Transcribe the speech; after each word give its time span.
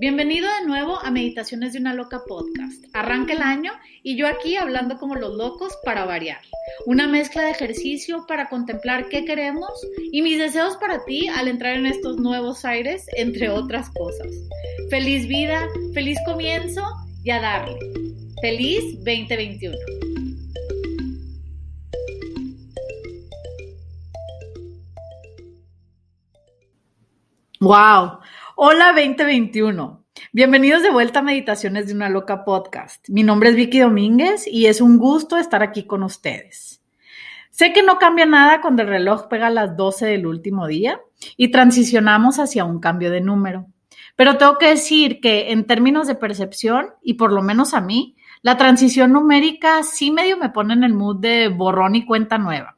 Bienvenido 0.00 0.48
de 0.58 0.66
nuevo 0.66 0.98
a 0.98 1.10
Meditaciones 1.10 1.74
de 1.74 1.78
una 1.78 1.92
Loca 1.92 2.22
Podcast. 2.26 2.82
Arranca 2.94 3.34
el 3.34 3.42
año 3.42 3.70
y 4.02 4.16
yo 4.16 4.28
aquí 4.28 4.56
hablando 4.56 4.96
como 4.96 5.14
los 5.14 5.34
locos 5.34 5.76
para 5.84 6.06
variar. 6.06 6.40
Una 6.86 7.06
mezcla 7.06 7.42
de 7.42 7.50
ejercicio 7.50 8.24
para 8.26 8.48
contemplar 8.48 9.10
qué 9.10 9.26
queremos 9.26 9.68
y 10.10 10.22
mis 10.22 10.38
deseos 10.38 10.78
para 10.78 11.04
ti 11.04 11.28
al 11.28 11.48
entrar 11.48 11.76
en 11.76 11.84
estos 11.84 12.16
nuevos 12.16 12.64
aires, 12.64 13.04
entre 13.14 13.50
otras 13.50 13.90
cosas. 13.90 14.28
Feliz 14.88 15.28
vida, 15.28 15.68
feliz 15.92 16.16
comienzo 16.24 16.82
y 17.22 17.32
a 17.32 17.42
darle. 17.42 17.76
Feliz 18.40 18.82
2021. 19.04 19.76
Wow. 27.60 28.20
Hola 28.62 28.92
2021. 28.94 30.04
Bienvenidos 30.34 30.82
de 30.82 30.90
vuelta 30.90 31.20
a 31.20 31.22
Meditaciones 31.22 31.86
de 31.86 31.94
una 31.94 32.10
Loca 32.10 32.44
Podcast. 32.44 33.08
Mi 33.08 33.22
nombre 33.22 33.48
es 33.48 33.56
Vicky 33.56 33.78
Domínguez 33.78 34.46
y 34.46 34.66
es 34.66 34.82
un 34.82 34.98
gusto 34.98 35.38
estar 35.38 35.62
aquí 35.62 35.84
con 35.84 36.02
ustedes. 36.02 36.82
Sé 37.48 37.72
que 37.72 37.82
no 37.82 37.96
cambia 37.96 38.26
nada 38.26 38.60
cuando 38.60 38.82
el 38.82 38.88
reloj 38.88 39.28
pega 39.28 39.48
las 39.48 39.78
12 39.78 40.04
del 40.04 40.26
último 40.26 40.66
día 40.66 41.00
y 41.38 41.50
transicionamos 41.50 42.38
hacia 42.38 42.66
un 42.66 42.80
cambio 42.80 43.10
de 43.10 43.22
número. 43.22 43.66
Pero 44.14 44.36
tengo 44.36 44.58
que 44.58 44.68
decir 44.68 45.22
que 45.22 45.52
en 45.52 45.66
términos 45.66 46.06
de 46.06 46.16
percepción, 46.16 46.90
y 47.00 47.14
por 47.14 47.32
lo 47.32 47.40
menos 47.40 47.72
a 47.72 47.80
mí, 47.80 48.14
la 48.42 48.58
transición 48.58 49.14
numérica 49.14 49.82
sí 49.84 50.10
medio 50.10 50.36
me 50.36 50.50
pone 50.50 50.74
en 50.74 50.84
el 50.84 50.92
mood 50.92 51.16
de 51.18 51.48
borrón 51.48 51.94
y 51.94 52.04
cuenta 52.04 52.36
nueva. 52.36 52.76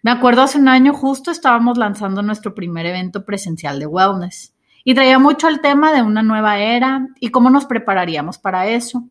Me 0.00 0.12
acuerdo 0.12 0.40
hace 0.40 0.56
un 0.56 0.68
año 0.68 0.94
justo 0.94 1.30
estábamos 1.30 1.76
lanzando 1.76 2.22
nuestro 2.22 2.54
primer 2.54 2.86
evento 2.86 3.26
presencial 3.26 3.78
de 3.78 3.86
wellness 3.86 4.53
y 4.84 4.94
traía 4.94 5.18
mucho 5.18 5.48
el 5.48 5.60
tema 5.60 5.92
de 5.92 6.02
una 6.02 6.22
nueva 6.22 6.58
era 6.58 7.08
y 7.18 7.30
cómo 7.30 7.50
nos 7.50 7.64
prepararíamos 7.64 8.38
para 8.38 8.68
eso. 8.68 9.08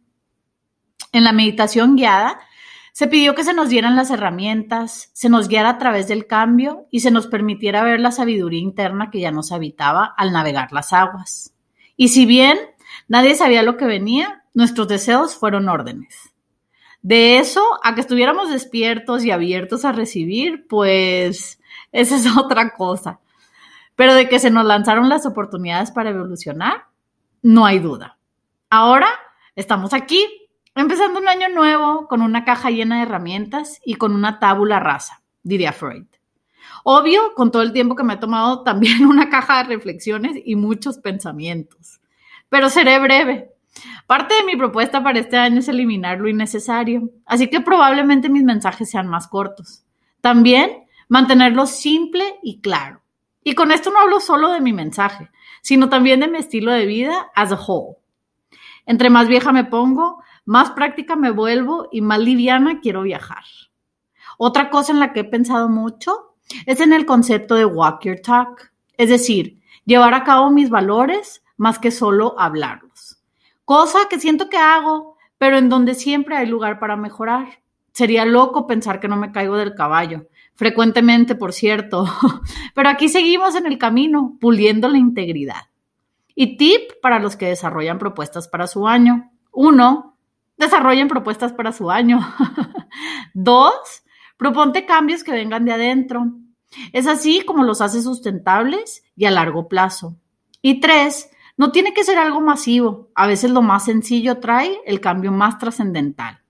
En 1.11 1.23
la 1.23 1.33
meditación 1.33 1.95
guiada 1.95 2.39
se 2.93 3.07
pidió 3.07 3.33
que 3.33 3.43
se 3.43 3.55
nos 3.55 3.69
dieran 3.69 3.95
las 3.95 4.11
herramientas, 4.11 5.09
se 5.13 5.27
nos 5.27 5.47
guiara 5.47 5.69
a 5.69 5.77
través 5.79 6.07
del 6.07 6.27
cambio 6.27 6.85
y 6.91 6.99
se 6.99 7.09
nos 7.09 7.25
permitiera 7.25 7.83
ver 7.83 7.99
la 7.99 8.11
sabiduría 8.11 8.61
interna 8.61 9.09
que 9.09 9.19
ya 9.19 9.31
nos 9.31 9.51
habitaba 9.51 10.13
al 10.15 10.31
navegar 10.31 10.71
las 10.71 10.93
aguas. 10.93 11.55
Y 11.97 12.09
si 12.09 12.27
bien 12.27 12.59
nadie 13.07 13.33
sabía 13.33 13.63
lo 13.63 13.77
que 13.77 13.85
venía, 13.85 14.43
nuestros 14.53 14.87
deseos 14.87 15.35
fueron 15.35 15.69
órdenes. 15.69 16.33
De 17.01 17.39
eso 17.39 17.63
a 17.83 17.95
que 17.95 18.01
estuviéramos 18.01 18.51
despiertos 18.51 19.25
y 19.25 19.31
abiertos 19.31 19.85
a 19.85 19.91
recibir, 19.91 20.67
pues 20.67 21.59
esa 21.91 22.15
es 22.15 22.37
otra 22.37 22.75
cosa. 22.75 23.19
Pero 23.95 24.13
de 24.15 24.27
que 24.27 24.39
se 24.39 24.49
nos 24.49 24.65
lanzaron 24.65 25.09
las 25.09 25.25
oportunidades 25.25 25.91
para 25.91 26.09
evolucionar, 26.09 26.85
no 27.41 27.65
hay 27.65 27.79
duda. 27.79 28.17
Ahora 28.69 29.07
estamos 29.55 29.93
aquí, 29.93 30.25
empezando 30.75 31.19
un 31.19 31.27
año 31.27 31.49
nuevo 31.49 32.07
con 32.07 32.21
una 32.21 32.45
caja 32.45 32.71
llena 32.71 32.97
de 32.97 33.03
herramientas 33.03 33.79
y 33.85 33.95
con 33.95 34.15
una 34.15 34.39
tábula 34.39 34.79
rasa, 34.79 35.21
diría 35.43 35.73
Freud. 35.73 36.05
Obvio, 36.83 37.33
con 37.35 37.51
todo 37.51 37.61
el 37.61 37.73
tiempo 37.73 37.95
que 37.95 38.03
me 38.03 38.13
ha 38.13 38.19
tomado 38.19 38.63
también 38.63 39.05
una 39.05 39.29
caja 39.29 39.59
de 39.59 39.75
reflexiones 39.75 40.33
y 40.43 40.55
muchos 40.55 40.97
pensamientos. 40.97 42.01
Pero 42.49 42.69
seré 42.69 42.99
breve. 42.99 43.51
Parte 44.07 44.35
de 44.35 44.43
mi 44.43 44.55
propuesta 44.55 45.03
para 45.03 45.19
este 45.19 45.37
año 45.37 45.59
es 45.59 45.67
eliminar 45.67 46.19
lo 46.19 46.27
innecesario, 46.27 47.09
así 47.25 47.47
que 47.47 47.61
probablemente 47.61 48.29
mis 48.29 48.43
mensajes 48.43 48.89
sean 48.89 49.07
más 49.07 49.27
cortos. 49.27 49.83
También 50.21 50.85
mantenerlo 51.07 51.65
simple 51.65 52.39
y 52.43 52.61
claro. 52.61 53.02
Y 53.43 53.55
con 53.55 53.71
esto 53.71 53.91
no 53.91 53.99
hablo 53.99 54.19
solo 54.19 54.51
de 54.51 54.61
mi 54.61 54.73
mensaje, 54.73 55.29
sino 55.61 55.89
también 55.89 56.19
de 56.19 56.27
mi 56.27 56.37
estilo 56.37 56.71
de 56.71 56.85
vida 56.85 57.31
as 57.35 57.51
a 57.51 57.55
whole. 57.55 57.97
Entre 58.85 59.09
más 59.09 59.27
vieja 59.27 59.51
me 59.51 59.65
pongo, 59.65 60.21
más 60.45 60.71
práctica 60.71 61.15
me 61.15 61.31
vuelvo 61.31 61.87
y 61.91 62.01
más 62.01 62.19
liviana 62.19 62.79
quiero 62.81 63.03
viajar. 63.03 63.43
Otra 64.37 64.69
cosa 64.69 64.91
en 64.91 64.99
la 64.99 65.13
que 65.13 65.21
he 65.21 65.25
pensado 65.25 65.69
mucho 65.69 66.35
es 66.65 66.79
en 66.81 66.93
el 66.93 67.05
concepto 67.05 67.55
de 67.55 67.65
walk 67.65 68.03
your 68.03 68.19
talk, 68.19 68.73
es 68.97 69.09
decir, 69.09 69.61
llevar 69.85 70.13
a 70.13 70.23
cabo 70.23 70.49
mis 70.51 70.69
valores 70.69 71.43
más 71.57 71.79
que 71.79 71.91
solo 71.91 72.35
hablarlos. 72.37 73.21
Cosa 73.65 74.09
que 74.09 74.19
siento 74.19 74.49
que 74.49 74.57
hago, 74.57 75.17
pero 75.37 75.57
en 75.57 75.69
donde 75.69 75.95
siempre 75.95 76.35
hay 76.35 76.47
lugar 76.47 76.79
para 76.79 76.95
mejorar. 76.95 77.62
Sería 77.93 78.25
loco 78.25 78.65
pensar 78.67 78.99
que 78.99 79.07
no 79.07 79.15
me 79.15 79.31
caigo 79.31 79.55
del 79.55 79.75
caballo, 79.75 80.27
frecuentemente, 80.55 81.35
por 81.35 81.53
cierto, 81.53 82.05
pero 82.75 82.89
aquí 82.89 83.07
seguimos 83.07 83.55
en 83.55 83.67
el 83.67 83.77
camino, 83.77 84.35
puliendo 84.41 84.89
la 84.89 84.97
integridad. 84.97 85.69
Y 86.35 86.57
tip 86.57 86.91
para 87.01 87.19
los 87.19 87.35
que 87.35 87.47
desarrollan 87.47 87.99
propuestas 87.99 88.47
para 88.47 88.65
su 88.65 88.87
año. 88.87 89.31
Uno, 89.51 90.17
desarrollen 90.57 91.07
propuestas 91.07 91.53
para 91.53 91.71
su 91.71 91.91
año. 91.91 92.19
Dos, 93.35 94.03
proponte 94.37 94.85
cambios 94.85 95.23
que 95.23 95.31
vengan 95.31 95.65
de 95.65 95.73
adentro. 95.73 96.33
Es 96.91 97.05
así 97.05 97.43
como 97.45 97.63
los 97.63 97.81
hace 97.81 98.01
sustentables 98.01 99.03
y 99.15 99.25
a 99.25 99.31
largo 99.31 99.67
plazo. 99.67 100.17
Y 100.61 100.79
tres, 100.79 101.29
no 101.55 101.71
tiene 101.71 101.93
que 101.93 102.03
ser 102.03 102.17
algo 102.17 102.41
masivo. 102.41 103.09
A 103.13 103.27
veces 103.27 103.51
lo 103.51 103.61
más 103.61 103.85
sencillo 103.85 104.39
trae 104.39 104.79
el 104.85 104.99
cambio 104.99 105.31
más 105.31 105.59
trascendental. 105.59 106.42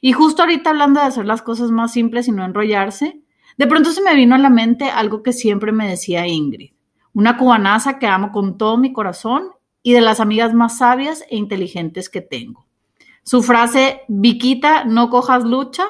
Y 0.00 0.12
justo 0.12 0.42
ahorita 0.42 0.70
hablando 0.70 1.00
de 1.00 1.06
hacer 1.06 1.26
las 1.26 1.42
cosas 1.42 1.70
más 1.70 1.92
simples 1.92 2.28
y 2.28 2.32
no 2.32 2.44
enrollarse, 2.44 3.20
de 3.56 3.66
pronto 3.66 3.92
se 3.92 4.02
me 4.02 4.14
vino 4.14 4.34
a 4.34 4.38
la 4.38 4.50
mente 4.50 4.90
algo 4.90 5.22
que 5.22 5.32
siempre 5.32 5.72
me 5.72 5.88
decía 5.88 6.26
Ingrid, 6.26 6.72
una 7.14 7.36
cubanaza 7.36 7.98
que 7.98 8.06
amo 8.06 8.30
con 8.30 8.58
todo 8.58 8.76
mi 8.76 8.92
corazón 8.92 9.50
y 9.82 9.92
de 9.92 10.00
las 10.00 10.20
amigas 10.20 10.52
más 10.52 10.78
sabias 10.78 11.24
e 11.30 11.36
inteligentes 11.36 12.08
que 12.08 12.20
tengo. 12.20 12.66
Su 13.22 13.42
frase, 13.42 14.02
Viquita, 14.08 14.84
no 14.84 15.10
cojas 15.10 15.44
lucha, 15.44 15.84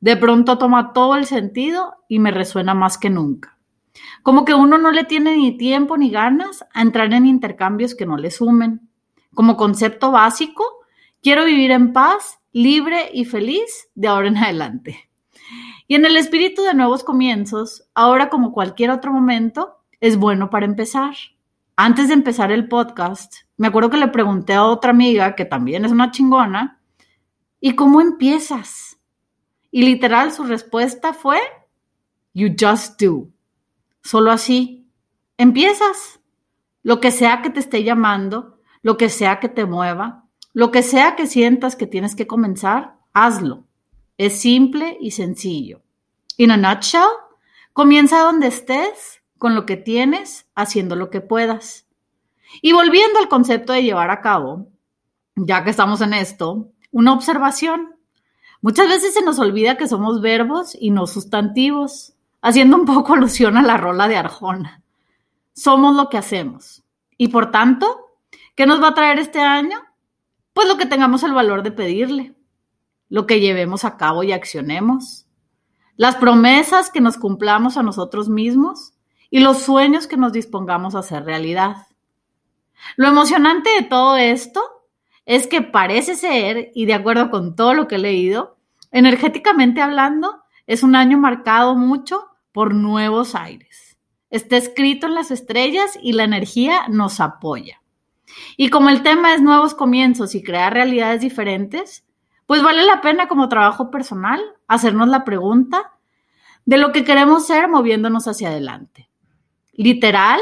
de 0.00 0.16
pronto 0.16 0.58
toma 0.58 0.92
todo 0.92 1.16
el 1.16 1.26
sentido 1.26 1.94
y 2.08 2.18
me 2.18 2.30
resuena 2.30 2.74
más 2.74 2.98
que 2.98 3.10
nunca. 3.10 3.58
Como 4.22 4.44
que 4.44 4.54
uno 4.54 4.78
no 4.78 4.92
le 4.92 5.04
tiene 5.04 5.36
ni 5.36 5.56
tiempo 5.56 5.96
ni 5.96 6.10
ganas 6.10 6.64
a 6.72 6.82
entrar 6.82 7.12
en 7.12 7.26
intercambios 7.26 7.94
que 7.94 8.06
no 8.06 8.16
le 8.16 8.30
sumen. 8.30 8.88
Como 9.34 9.56
concepto 9.56 10.10
básico, 10.10 10.64
quiero 11.22 11.44
vivir 11.44 11.72
en 11.72 11.92
paz 11.92 12.38
libre 12.62 13.10
y 13.14 13.24
feliz 13.24 13.88
de 13.94 14.08
ahora 14.08 14.26
en 14.26 14.36
adelante. 14.36 15.08
Y 15.86 15.94
en 15.94 16.04
el 16.04 16.16
espíritu 16.16 16.62
de 16.62 16.74
nuevos 16.74 17.04
comienzos, 17.04 17.88
ahora 17.94 18.30
como 18.30 18.52
cualquier 18.52 18.90
otro 18.90 19.12
momento, 19.12 19.76
es 20.00 20.16
bueno 20.16 20.50
para 20.50 20.66
empezar. 20.66 21.14
Antes 21.76 22.08
de 22.08 22.14
empezar 22.14 22.50
el 22.50 22.66
podcast, 22.66 23.32
me 23.56 23.68
acuerdo 23.68 23.90
que 23.90 23.96
le 23.96 24.08
pregunté 24.08 24.54
a 24.54 24.64
otra 24.64 24.90
amiga, 24.90 25.36
que 25.36 25.44
también 25.44 25.84
es 25.84 25.92
una 25.92 26.10
chingona, 26.10 26.82
¿y 27.60 27.76
cómo 27.76 28.00
empiezas? 28.00 28.98
Y 29.70 29.82
literal 29.82 30.32
su 30.32 30.42
respuesta 30.42 31.12
fue, 31.12 31.38
you 32.34 32.48
just 32.58 33.00
do. 33.00 33.28
Solo 34.02 34.32
así, 34.32 34.90
empiezas. 35.36 36.18
Lo 36.82 36.98
que 36.98 37.12
sea 37.12 37.40
que 37.40 37.50
te 37.50 37.60
esté 37.60 37.84
llamando, 37.84 38.58
lo 38.82 38.96
que 38.96 39.10
sea 39.10 39.38
que 39.38 39.48
te 39.48 39.64
mueva, 39.64 40.27
lo 40.58 40.72
que 40.72 40.82
sea 40.82 41.14
que 41.14 41.28
sientas 41.28 41.76
que 41.76 41.86
tienes 41.86 42.16
que 42.16 42.26
comenzar, 42.26 42.96
hazlo. 43.12 43.68
Es 44.16 44.40
simple 44.40 44.98
y 45.00 45.12
sencillo. 45.12 45.82
In 46.36 46.50
a 46.50 46.56
nutshell, 46.56 47.06
comienza 47.72 48.22
donde 48.22 48.48
estés, 48.48 49.22
con 49.38 49.54
lo 49.54 49.66
que 49.66 49.76
tienes, 49.76 50.48
haciendo 50.56 50.96
lo 50.96 51.10
que 51.10 51.20
puedas. 51.20 51.86
Y 52.60 52.72
volviendo 52.72 53.20
al 53.20 53.28
concepto 53.28 53.72
de 53.72 53.84
llevar 53.84 54.10
a 54.10 54.20
cabo, 54.20 54.66
ya 55.36 55.62
que 55.62 55.70
estamos 55.70 56.00
en 56.00 56.12
esto, 56.12 56.72
una 56.90 57.12
observación. 57.12 57.94
Muchas 58.60 58.88
veces 58.88 59.14
se 59.14 59.22
nos 59.22 59.38
olvida 59.38 59.76
que 59.76 59.86
somos 59.86 60.20
verbos 60.20 60.76
y 60.76 60.90
no 60.90 61.06
sustantivos, 61.06 62.14
haciendo 62.42 62.76
un 62.76 62.84
poco 62.84 63.14
alusión 63.14 63.56
a 63.58 63.62
la 63.62 63.76
rola 63.76 64.08
de 64.08 64.16
Arjona. 64.16 64.82
Somos 65.52 65.94
lo 65.94 66.08
que 66.08 66.18
hacemos. 66.18 66.82
Y 67.16 67.28
por 67.28 67.52
tanto, 67.52 68.10
¿qué 68.56 68.66
nos 68.66 68.82
va 68.82 68.88
a 68.88 68.94
traer 68.94 69.20
este 69.20 69.38
año? 69.38 69.84
Pues 70.58 70.66
lo 70.66 70.76
que 70.76 70.86
tengamos 70.86 71.22
el 71.22 71.32
valor 71.34 71.62
de 71.62 71.70
pedirle, 71.70 72.34
lo 73.08 73.28
que 73.28 73.38
llevemos 73.38 73.84
a 73.84 73.96
cabo 73.96 74.24
y 74.24 74.32
accionemos, 74.32 75.28
las 75.94 76.16
promesas 76.16 76.90
que 76.90 77.00
nos 77.00 77.16
cumplamos 77.16 77.76
a 77.76 77.84
nosotros 77.84 78.28
mismos 78.28 78.94
y 79.30 79.38
los 79.38 79.58
sueños 79.58 80.08
que 80.08 80.16
nos 80.16 80.32
dispongamos 80.32 80.96
a 80.96 80.98
hacer 80.98 81.24
realidad. 81.24 81.86
Lo 82.96 83.06
emocionante 83.06 83.70
de 83.70 83.82
todo 83.82 84.16
esto 84.16 84.60
es 85.26 85.46
que 85.46 85.62
parece 85.62 86.16
ser, 86.16 86.72
y 86.74 86.86
de 86.86 86.94
acuerdo 86.94 87.30
con 87.30 87.54
todo 87.54 87.72
lo 87.72 87.86
que 87.86 87.94
he 87.94 88.00
leído, 88.00 88.56
energéticamente 88.90 89.80
hablando, 89.80 90.42
es 90.66 90.82
un 90.82 90.96
año 90.96 91.18
marcado 91.18 91.76
mucho 91.76 92.30
por 92.50 92.74
nuevos 92.74 93.36
aires. 93.36 93.96
Está 94.28 94.56
escrito 94.56 95.06
en 95.06 95.14
las 95.14 95.30
estrellas 95.30 95.96
y 96.02 96.14
la 96.14 96.24
energía 96.24 96.88
nos 96.88 97.20
apoya. 97.20 97.80
Y 98.56 98.70
como 98.70 98.88
el 98.88 99.02
tema 99.02 99.34
es 99.34 99.42
nuevos 99.42 99.74
comienzos 99.74 100.34
y 100.34 100.42
crear 100.42 100.72
realidades 100.72 101.20
diferentes, 101.20 102.04
pues 102.46 102.62
vale 102.62 102.84
la 102.84 103.00
pena 103.00 103.28
como 103.28 103.48
trabajo 103.48 103.90
personal 103.90 104.40
hacernos 104.66 105.08
la 105.08 105.24
pregunta 105.24 105.92
de 106.64 106.78
lo 106.78 106.92
que 106.92 107.04
queremos 107.04 107.46
ser 107.46 107.68
moviéndonos 107.68 108.28
hacia 108.28 108.48
adelante. 108.48 109.10
Literal, 109.72 110.40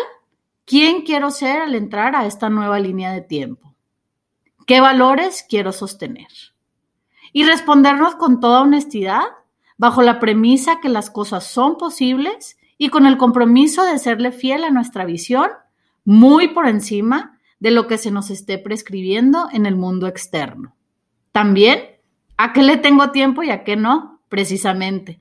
¿Quién 0.66 1.02
quiero 1.02 1.30
ser 1.30 1.62
al 1.62 1.76
entrar 1.76 2.16
a 2.16 2.26
esta 2.26 2.50
nueva 2.50 2.80
línea 2.80 3.12
de 3.12 3.20
tiempo? 3.20 3.76
¿Qué 4.66 4.80
valores 4.80 5.46
quiero 5.48 5.70
sostener? 5.70 6.26
Y 7.32 7.44
respondernos 7.44 8.16
con 8.16 8.40
toda 8.40 8.62
honestidad, 8.62 9.22
bajo 9.76 10.02
la 10.02 10.18
premisa 10.18 10.80
que 10.80 10.88
las 10.88 11.08
cosas 11.08 11.46
son 11.46 11.78
posibles 11.78 12.58
y 12.78 12.88
con 12.88 13.06
el 13.06 13.16
compromiso 13.16 13.84
de 13.84 14.00
serle 14.00 14.32
fiel 14.32 14.64
a 14.64 14.70
nuestra 14.70 15.04
visión, 15.04 15.50
muy 16.04 16.48
por 16.48 16.66
encima 16.66 17.35
de 17.58 17.70
lo 17.70 17.86
que 17.86 17.98
se 17.98 18.10
nos 18.10 18.30
esté 18.30 18.58
prescribiendo 18.58 19.48
en 19.52 19.66
el 19.66 19.76
mundo 19.76 20.06
externo. 20.06 20.74
También, 21.32 21.82
¿a 22.36 22.52
qué 22.52 22.62
le 22.62 22.76
tengo 22.76 23.10
tiempo 23.10 23.42
y 23.42 23.50
a 23.50 23.64
qué 23.64 23.76
no? 23.76 24.20
Precisamente. 24.28 25.20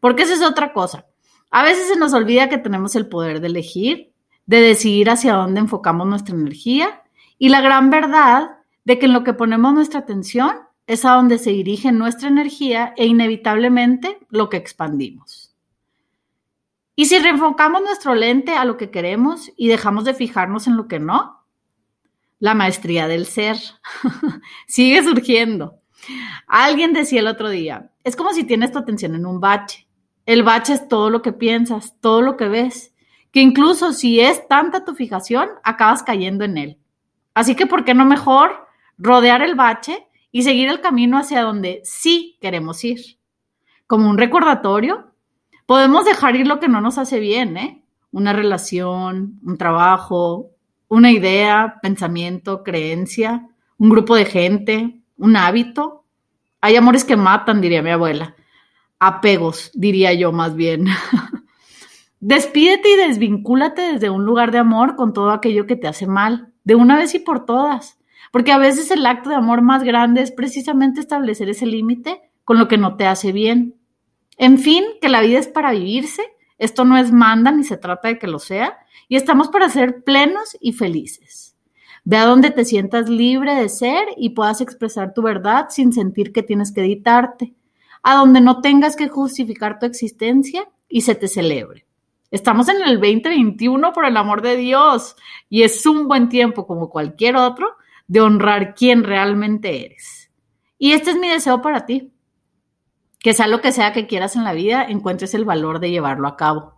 Porque 0.00 0.24
esa 0.24 0.34
es 0.34 0.42
otra 0.42 0.72
cosa. 0.72 1.06
A 1.50 1.62
veces 1.62 1.88
se 1.88 1.96
nos 1.96 2.12
olvida 2.12 2.48
que 2.48 2.58
tenemos 2.58 2.96
el 2.96 3.08
poder 3.08 3.40
de 3.40 3.46
elegir 3.46 4.12
de 4.46 4.60
decidir 4.60 5.10
hacia 5.10 5.34
dónde 5.34 5.60
enfocamos 5.60 6.06
nuestra 6.06 6.34
energía 6.34 7.02
y 7.38 7.50
la 7.50 7.60
gran 7.60 7.90
verdad 7.90 8.58
de 8.84 8.98
que 8.98 9.06
en 9.06 9.12
lo 9.12 9.24
que 9.24 9.34
ponemos 9.34 9.74
nuestra 9.74 10.00
atención 10.00 10.54
es 10.86 11.04
a 11.04 11.12
donde 11.12 11.38
se 11.38 11.50
dirige 11.50 11.90
nuestra 11.90 12.28
energía 12.28 12.94
e 12.96 13.06
inevitablemente 13.06 14.18
lo 14.30 14.48
que 14.48 14.56
expandimos. 14.56 15.54
Y 16.94 17.06
si 17.06 17.18
reenfocamos 17.18 17.82
nuestro 17.82 18.14
lente 18.14 18.54
a 18.54 18.64
lo 18.64 18.76
que 18.76 18.90
queremos 18.90 19.50
y 19.56 19.68
dejamos 19.68 20.04
de 20.04 20.14
fijarnos 20.14 20.66
en 20.68 20.76
lo 20.76 20.86
que 20.86 21.00
no, 21.00 21.35
la 22.38 22.54
maestría 22.54 23.08
del 23.08 23.26
ser 23.26 23.56
sigue 24.66 25.02
surgiendo. 25.02 25.80
Alguien 26.46 26.92
decía 26.92 27.20
el 27.20 27.26
otro 27.26 27.48
día, 27.48 27.90
es 28.04 28.16
como 28.16 28.32
si 28.32 28.44
tienes 28.44 28.72
tu 28.72 28.78
atención 28.78 29.14
en 29.14 29.26
un 29.26 29.40
bache. 29.40 29.86
El 30.26 30.42
bache 30.42 30.74
es 30.74 30.88
todo 30.88 31.10
lo 31.10 31.22
que 31.22 31.32
piensas, 31.32 31.94
todo 32.00 32.22
lo 32.22 32.36
que 32.36 32.48
ves 32.48 32.92
que 33.36 33.42
incluso 33.42 33.92
si 33.92 34.18
es 34.18 34.48
tanta 34.48 34.86
tu 34.86 34.94
fijación, 34.94 35.50
acabas 35.62 36.02
cayendo 36.02 36.46
en 36.46 36.56
él. 36.56 36.78
Así 37.34 37.54
que, 37.54 37.66
¿por 37.66 37.84
qué 37.84 37.92
no 37.92 38.06
mejor 38.06 38.66
rodear 38.96 39.42
el 39.42 39.54
bache 39.54 40.06
y 40.32 40.42
seguir 40.42 40.70
el 40.70 40.80
camino 40.80 41.18
hacia 41.18 41.42
donde 41.42 41.82
sí 41.84 42.38
queremos 42.40 42.82
ir? 42.82 43.18
Como 43.86 44.08
un 44.08 44.16
recordatorio, 44.16 45.12
podemos 45.66 46.06
dejar 46.06 46.34
ir 46.34 46.46
lo 46.46 46.60
que 46.60 46.68
no 46.68 46.80
nos 46.80 46.96
hace 46.96 47.20
bien, 47.20 47.58
¿eh? 47.58 47.84
Una 48.10 48.32
relación, 48.32 49.38
un 49.44 49.58
trabajo, 49.58 50.52
una 50.88 51.10
idea, 51.10 51.78
pensamiento, 51.82 52.62
creencia, 52.62 53.48
un 53.78 53.90
grupo 53.90 54.14
de 54.14 54.24
gente, 54.24 55.00
un 55.16 55.36
hábito. 55.36 56.04
Hay 56.60 56.76
amores 56.76 57.04
que 57.04 57.16
matan, 57.16 57.60
diría 57.60 57.82
mi 57.82 57.90
abuela. 57.90 58.36
Apegos, 58.98 59.70
diría 59.74 60.12
yo 60.14 60.32
más 60.32 60.54
bien. 60.54 60.86
Despídete 62.20 62.88
y 62.90 62.96
desvincúlate 62.96 63.92
desde 63.92 64.10
un 64.10 64.24
lugar 64.24 64.50
de 64.50 64.58
amor 64.58 64.96
con 64.96 65.12
todo 65.12 65.30
aquello 65.30 65.66
que 65.66 65.76
te 65.76 65.86
hace 65.86 66.06
mal, 66.06 66.52
de 66.64 66.74
una 66.74 66.96
vez 66.96 67.14
y 67.14 67.18
por 67.18 67.44
todas. 67.44 67.98
Porque 68.32 68.52
a 68.52 68.58
veces 68.58 68.90
el 68.90 69.04
acto 69.06 69.30
de 69.30 69.36
amor 69.36 69.62
más 69.62 69.84
grande 69.84 70.22
es 70.22 70.32
precisamente 70.32 71.00
establecer 71.00 71.48
ese 71.48 71.66
límite 71.66 72.22
con 72.44 72.58
lo 72.58 72.68
que 72.68 72.78
no 72.78 72.96
te 72.96 73.06
hace 73.06 73.32
bien. 73.32 73.76
En 74.38 74.58
fin, 74.58 74.84
que 75.00 75.08
la 75.08 75.20
vida 75.20 75.38
es 75.38 75.48
para 75.48 75.72
vivirse, 75.72 76.22
esto 76.58 76.84
no 76.84 76.96
es 76.96 77.12
manda 77.12 77.52
ni 77.52 77.64
se 77.64 77.76
trata 77.76 78.08
de 78.08 78.18
que 78.18 78.26
lo 78.26 78.38
sea, 78.38 78.78
y 79.08 79.16
estamos 79.16 79.48
para 79.48 79.68
ser 79.68 80.02
plenos 80.04 80.56
y 80.60 80.72
felices. 80.72 81.56
Ve 82.04 82.16
a 82.18 82.26
donde 82.26 82.50
te 82.50 82.64
sientas 82.64 83.08
libre 83.08 83.54
de 83.54 83.68
ser 83.68 84.06
y 84.16 84.30
puedas 84.30 84.60
expresar 84.60 85.12
tu 85.12 85.22
verdad 85.22 85.66
sin 85.70 85.92
sentir 85.92 86.32
que 86.32 86.42
tienes 86.42 86.72
que 86.72 86.80
editarte, 86.80 87.54
a 88.02 88.14
donde 88.14 88.40
no 88.40 88.60
tengas 88.60 88.94
que 88.94 89.08
justificar 89.08 89.78
tu 89.78 89.86
existencia 89.86 90.68
y 90.88 91.00
se 91.00 91.14
te 91.14 91.28
celebre. 91.28 91.86
Estamos 92.30 92.68
en 92.68 92.82
el 92.82 93.00
2021, 93.00 93.92
por 93.92 94.04
el 94.04 94.16
amor 94.16 94.42
de 94.42 94.56
Dios, 94.56 95.16
y 95.48 95.62
es 95.62 95.86
un 95.86 96.08
buen 96.08 96.28
tiempo, 96.28 96.66
como 96.66 96.90
cualquier 96.90 97.36
otro, 97.36 97.76
de 98.08 98.20
honrar 98.20 98.74
quién 98.74 99.04
realmente 99.04 99.84
eres. 99.84 100.30
Y 100.78 100.92
este 100.92 101.10
es 101.10 101.16
mi 101.16 101.28
deseo 101.28 101.62
para 101.62 101.86
ti. 101.86 102.12
Que 103.26 103.34
sea 103.34 103.48
lo 103.48 103.60
que 103.60 103.72
sea 103.72 103.92
que 103.92 104.06
quieras 104.06 104.36
en 104.36 104.44
la 104.44 104.52
vida, 104.52 104.86
encuentres 104.88 105.34
el 105.34 105.44
valor 105.44 105.80
de 105.80 105.90
llevarlo 105.90 106.28
a 106.28 106.36
cabo. 106.36 106.74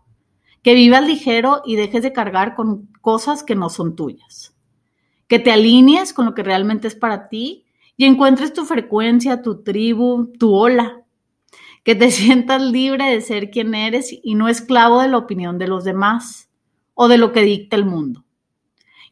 Que 0.62 0.72
vivas 0.72 1.06
ligero 1.06 1.60
y 1.66 1.76
dejes 1.76 2.02
de 2.02 2.14
cargar 2.14 2.54
con 2.54 2.88
cosas 3.02 3.42
que 3.42 3.54
no 3.54 3.68
son 3.68 3.96
tuyas. 3.96 4.56
Que 5.26 5.38
te 5.38 5.52
alinees 5.52 6.14
con 6.14 6.24
lo 6.24 6.34
que 6.34 6.42
realmente 6.42 6.88
es 6.88 6.94
para 6.94 7.28
ti 7.28 7.66
y 7.98 8.06
encuentres 8.06 8.54
tu 8.54 8.64
frecuencia, 8.64 9.42
tu 9.42 9.62
tribu, 9.62 10.32
tu 10.38 10.54
ola, 10.54 11.02
que 11.84 11.94
te 11.94 12.10
sientas 12.10 12.62
libre 12.62 13.04
de 13.10 13.20
ser 13.20 13.50
quien 13.50 13.74
eres 13.74 14.10
y 14.10 14.34
no 14.34 14.48
esclavo 14.48 15.02
de 15.02 15.08
la 15.08 15.18
opinión 15.18 15.58
de 15.58 15.68
los 15.68 15.84
demás 15.84 16.48
o 16.94 17.08
de 17.08 17.18
lo 17.18 17.32
que 17.32 17.42
dicta 17.42 17.76
el 17.76 17.84
mundo. 17.84 18.24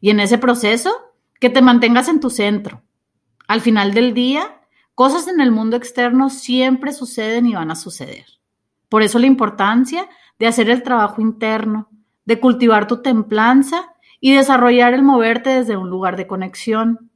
Y 0.00 0.08
en 0.08 0.20
ese 0.20 0.38
proceso, 0.38 0.90
que 1.38 1.50
te 1.50 1.60
mantengas 1.60 2.08
en 2.08 2.18
tu 2.18 2.30
centro. 2.30 2.82
Al 3.46 3.60
final 3.60 3.92
del 3.92 4.14
día, 4.14 4.55
cosas 4.96 5.28
en 5.28 5.40
el 5.40 5.52
mundo 5.52 5.76
externo 5.76 6.30
siempre 6.30 6.90
suceden 6.90 7.44
y 7.44 7.54
van 7.54 7.70
a 7.70 7.76
suceder. 7.76 8.24
Por 8.88 9.02
eso 9.02 9.18
la 9.18 9.26
importancia 9.26 10.08
de 10.38 10.46
hacer 10.46 10.70
el 10.70 10.82
trabajo 10.82 11.20
interno, 11.20 11.90
de 12.24 12.40
cultivar 12.40 12.86
tu 12.86 13.02
templanza 13.02 13.94
y 14.20 14.34
desarrollar 14.34 14.94
el 14.94 15.02
moverte 15.02 15.50
desde 15.50 15.76
un 15.76 15.90
lugar 15.90 16.16
de 16.16 16.26
conexión. 16.26 17.10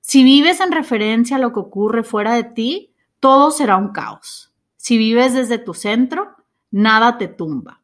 Si 0.00 0.22
vives 0.22 0.60
en 0.60 0.70
referencia 0.70 1.36
a 1.36 1.40
lo 1.40 1.54
que 1.54 1.60
ocurre 1.60 2.02
fuera 2.02 2.34
de 2.34 2.44
ti, 2.44 2.94
todo 3.20 3.50
será 3.50 3.78
un 3.78 3.88
caos. 3.88 4.52
Si 4.76 4.98
vives 4.98 5.32
desde 5.32 5.56
tu 5.56 5.72
centro, 5.72 6.36
nada 6.70 7.16
te 7.16 7.26
tumba. 7.26 7.80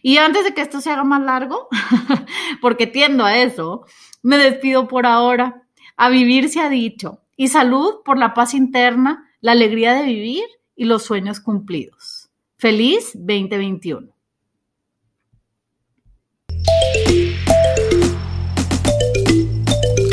Y 0.00 0.18
antes 0.18 0.44
de 0.44 0.54
que 0.54 0.60
esto 0.60 0.80
se 0.80 0.90
haga 0.92 1.02
más 1.02 1.22
largo, 1.22 1.66
porque 2.60 2.86
tiendo 2.86 3.24
a 3.24 3.36
eso, 3.36 3.84
me 4.22 4.38
despido 4.38 4.86
por 4.86 5.06
ahora. 5.06 5.64
A 5.96 6.08
vivir 6.08 6.48
se 6.50 6.60
ha 6.60 6.68
dicho. 6.68 7.20
Y 7.40 7.48
salud 7.48 8.02
por 8.04 8.18
la 8.18 8.34
paz 8.34 8.52
interna, 8.52 9.24
la 9.40 9.52
alegría 9.52 9.94
de 9.94 10.02
vivir 10.02 10.44
y 10.76 10.84
los 10.84 11.04
sueños 11.04 11.40
cumplidos. 11.40 12.28
Feliz 12.58 13.12
2021. 13.14 14.08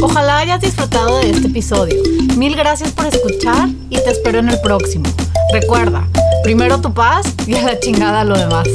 Ojalá 0.01 0.38
hayas 0.38 0.62
disfrutado 0.62 1.19
de 1.19 1.31
este 1.31 1.47
episodio. 1.50 2.01
Mil 2.38 2.56
gracias 2.56 2.94
por 2.94 3.07
escuchar 3.07 3.68
y 3.89 3.97
te 3.97 4.09
espero 4.09 4.39
en 4.39 4.47
el 4.47 4.62
próximo. 4.62 5.09
Recuerda, 5.51 6.07
primero 6.44 6.80
tu 6.80 6.94
paz 6.94 7.35
y 7.45 7.56
a 7.56 7.63
la 7.63 7.77
chingada 7.77 8.23
lo 8.23 8.38
demás. 8.38 8.69